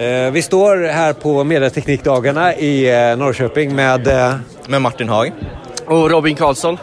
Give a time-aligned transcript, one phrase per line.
[0.00, 4.06] Eh, vi står här på Medieteknikdagarna i eh, Norrköping med...
[4.06, 4.34] Eh,
[4.66, 5.32] med Martin Haag.
[5.86, 6.78] Och Robin Karlsson.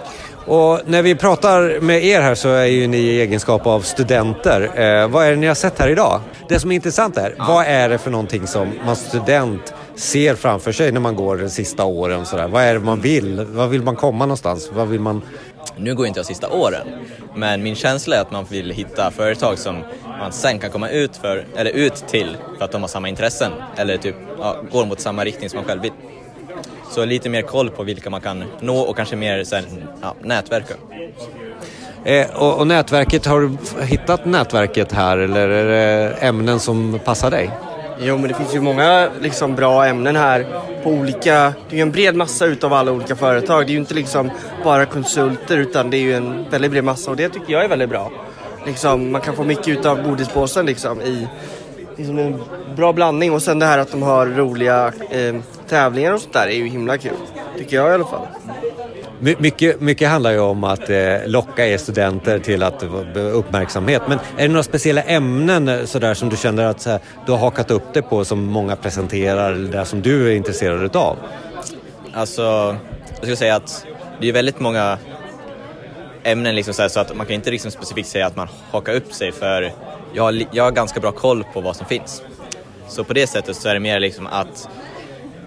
[0.48, 4.62] Och när vi pratar med er här så är ju ni i egenskap av studenter.
[4.62, 6.22] Eh, vad är det ni har sett här idag?
[6.50, 7.46] Det som är intressant är, ja.
[7.48, 11.50] vad är det för någonting som man student ser framför sig när man går de
[11.50, 12.26] sista åren?
[12.26, 12.48] Sådär?
[12.48, 13.46] Vad är det man vill?
[13.50, 14.70] Vad vill man komma någonstans?
[14.74, 15.22] Vad vill man...
[15.78, 16.88] Nu går inte jag sista åren,
[17.36, 19.84] men min känsla är att man vill hitta företag som
[20.20, 23.52] man sen kan komma ut, för, eller ut till för att de har samma intressen
[23.76, 25.92] eller typ ja, går mot samma riktning som man själv vill.
[26.90, 29.64] Så lite mer koll på vilka man kan nå och kanske mer sen,
[30.02, 30.74] ja, nätverka.
[32.04, 37.32] Eh, och, och, nätverket, har du hittat nätverket här eller är det ämnen som passar
[37.32, 37.52] dig?
[38.00, 40.46] Jo, men det finns ju många liksom, bra ämnen här
[40.84, 41.54] på olika...
[41.70, 43.66] Det är ju en bred massa utav alla olika företag.
[43.66, 44.32] Det är ju inte liksom
[44.64, 47.68] bara konsulter utan det är ju en väldigt bred massa och det tycker jag är
[47.68, 48.12] väldigt bra.
[48.66, 51.28] Liksom, man kan få mycket utav godispåsen liksom i
[51.98, 52.42] liksom en
[52.76, 55.36] bra blandning och sen det här att de har roliga eh,
[55.70, 57.12] tävlingar och sånt där är ju himla kul.
[57.58, 58.28] Tycker jag i alla fall.
[59.20, 62.84] My mycket, mycket handlar ju om att eh, locka er studenter till att
[63.16, 64.02] uppmärksamhet.
[64.08, 67.40] Men är det några speciella ämnen eh, sådär, som du känner att här, du har
[67.40, 71.18] hakat upp det på som många presenterar eller där som du är intresserad utav?
[72.14, 72.42] Alltså,
[73.08, 73.86] jag skulle säga att
[74.22, 74.98] det är väldigt många
[76.24, 78.94] ämnen liksom så, här, så, att man kan inte liksom specifikt säga att man hakar
[78.94, 79.72] upp sig för
[80.14, 82.24] jag har, jag har ganska bra koll på vad som finns.
[82.88, 84.70] Så på det sättet så är det mer liksom att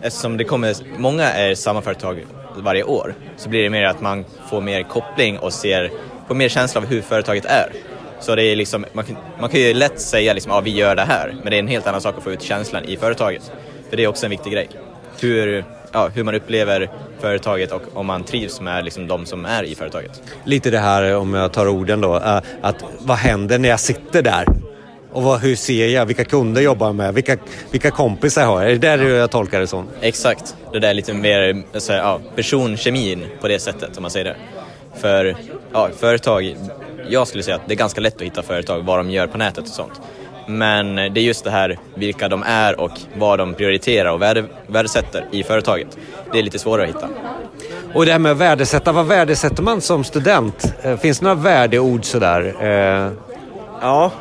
[0.03, 4.25] eftersom det kommer, många är samma företag varje år så blir det mer att man
[4.51, 5.91] får mer koppling och ser,
[6.29, 7.73] får mer känsla av hur företaget är.
[8.21, 10.97] Så det är liksom, man, kan, man kan ju lätt säga liksom, ja vi gör
[10.97, 13.53] det här, men det är en helt annan sak att få ut känslan i företaget.
[13.91, 14.69] För det är också en viktig grej.
[15.21, 16.91] Hur, ja, hur man upplever
[17.21, 20.23] företaget och om man trivs med liksom, de som är i företaget.
[20.45, 24.23] Lite det här, om jag tar orden då, äh, att vad händer när jag sitter
[24.23, 24.47] där?
[25.13, 26.07] Och vad, hur ser jag?
[26.07, 27.15] Vilka kunder jobbar jag med?
[27.15, 27.37] Vilka,
[27.71, 28.71] vilka kompisar har jag?
[28.71, 29.09] Är det där ja.
[29.09, 29.89] jag tolkar det som?
[30.01, 30.57] Exakt.
[30.73, 34.37] Det där är lite mer så ja, personkemin på det sättet, om man säger det.
[35.01, 35.37] För
[35.73, 36.57] ja, företag,
[37.09, 39.39] jag skulle säga att det är ganska lätt att hitta företag, vad de gör på
[39.39, 40.01] nätet och sånt.
[40.59, 44.23] Men det är just det här vilka de är och vad de prioriterar och
[44.67, 45.99] värdesätter i företaget.
[46.33, 47.09] Det är lite svårare att hitta.
[47.95, 50.75] Och det här med att värdesätta, vad värdesätter man som student?
[50.83, 52.55] Eh, finns det några värdeord sådär?
[52.61, 53.13] Eh...
[53.83, 54.13] Ja,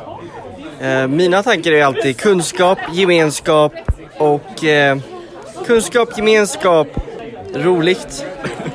[0.80, 3.72] eh, mina tankar är alltid kunskap, gemenskap
[4.18, 4.98] och eh,
[5.66, 6.88] kunskap, gemenskap,
[7.54, 8.26] roligt.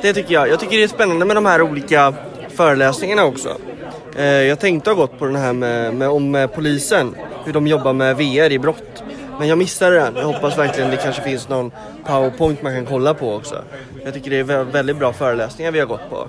[0.02, 0.48] Det tycker jag.
[0.48, 2.14] Jag tycker det är spännande med de här olika
[2.56, 3.48] föreläsningarna också.
[4.16, 7.66] Eh, jag tänkte ha gått på den här med, med om eh, polisen hur de
[7.66, 9.02] jobbar med VR i brott.
[9.38, 10.16] Men jag missade den.
[10.16, 11.70] Jag hoppas verkligen det kanske finns någon
[12.06, 13.62] powerpoint man kan kolla på också.
[14.04, 16.28] Jag tycker det är väldigt bra föreläsningar vi har gått på.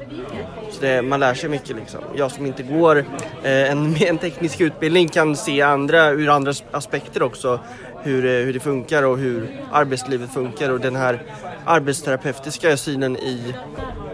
[0.72, 2.00] Så det, man lär sig mycket liksom.
[2.16, 2.98] Jag som inte går
[3.44, 7.60] eh, en, en teknisk utbildning kan se andra ur andra aspekter också.
[8.04, 11.24] Hur, hur det funkar och hur arbetslivet funkar och den här
[11.66, 13.54] arbetsterapeutiska synen i,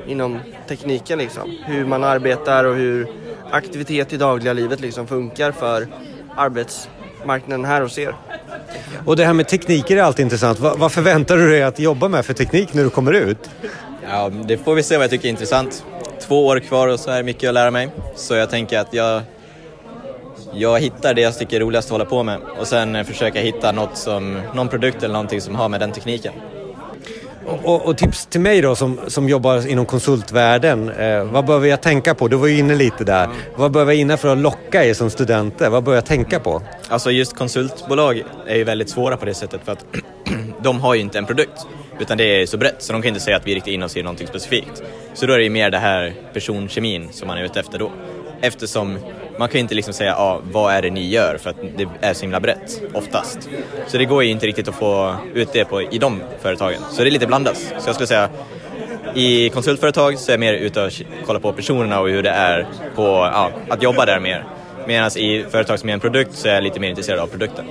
[0.08, 1.58] inom tekniken liksom.
[1.66, 3.08] Hur man arbetar och hur
[3.54, 5.88] aktivitet i dagliga livet liksom funkar för
[6.36, 8.16] arbetsmarknaden här hos er.
[9.06, 10.60] Och det här med tekniker är alltid intressant.
[10.60, 13.50] Vad, vad förväntar du dig att jobba med för teknik när du kommer ut?
[14.10, 15.86] Ja, det får vi se vad jag tycker är intressant.
[16.22, 17.90] Två år kvar och så är det mycket att lära mig.
[18.16, 19.22] Så jag tänker att jag,
[20.54, 23.72] jag hittar det jag tycker är roligast att hålla på med och sen försöka hitta
[23.72, 26.34] något som, någon produkt eller någonting som har med den tekniken.
[27.46, 30.90] Och, och, tips till mig då som, som jobbar inom konsultvärlden.
[30.90, 32.28] Eh, vad behöver jag tänka på?
[32.28, 33.24] Du var ju inne lite där.
[33.24, 33.38] Mm.
[33.56, 35.70] Vad behöver jag inne för att locka er som studenter?
[35.70, 36.62] Vad behöver jag tänka på?
[36.90, 39.86] Alltså just konsultbolag är ju väldigt svåra på det sättet för att
[40.64, 41.68] de har ju inte en produkt.
[42.00, 43.98] Utan det är så brett så de kan inte säga att vi riktar in oss
[43.98, 44.84] i någonting specifikt.
[45.14, 47.92] Så då är det ju mer det här personkemin som man är ute efter då.
[48.42, 48.98] Eftersom
[49.38, 51.88] man kan ju inte liksom säga ah, vad är det ni gör för att det
[52.02, 53.50] är så himla brett oftast.
[53.88, 56.82] Så det går ju inte riktigt att få ut det på, i de företagen.
[56.92, 57.58] Så det är lite blandat.
[57.58, 58.30] Så jag skulle säga
[59.16, 60.92] i konsultföretag så är jag mer ute och
[61.26, 64.46] kollar på personerna och hur det är på, ah, att jobba där mer.
[64.88, 67.66] Medan i företag som är en produkt så är jag lite mer intresserad av produkten.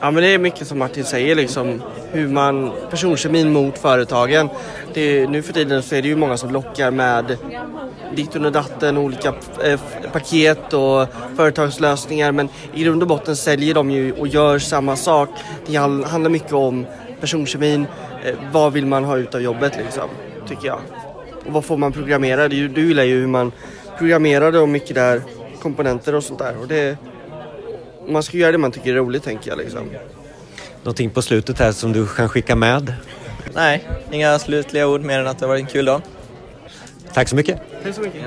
[0.00, 1.82] Ja men det är mycket som Martin säger liksom
[2.12, 4.48] hur man, personkemin mot företagen.
[4.94, 7.36] Det, nu för tiden så är det ju många som lockar med
[8.16, 9.80] ditten och datten, olika eh,
[10.12, 15.28] paket och företagslösningar men i grund och botten säljer de ju och gör samma sak.
[15.66, 16.86] Det handlar mycket om
[17.20, 17.86] personkemin,
[18.24, 20.08] eh, vad vill man ha ut av jobbet liksom,
[20.48, 20.78] tycker jag.
[21.46, 22.48] Och vad får man programmera?
[22.48, 23.52] Du, du gillar ju hur man
[23.98, 25.22] programmerar och mycket där
[25.62, 26.56] komponenter och sånt där.
[26.60, 26.96] Och det,
[28.08, 29.90] man ska göra det man tycker är roligt tänker jag liksom.
[30.82, 32.94] Någonting på slutet här som du kan skicka med?
[33.54, 36.02] Nej, inga slutliga ord mer än att det har varit en kul dag.
[37.12, 37.60] Tack så mycket.
[37.82, 38.22] Tack så mycket.